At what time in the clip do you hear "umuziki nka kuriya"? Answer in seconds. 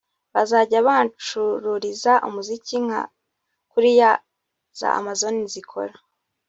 2.27-4.11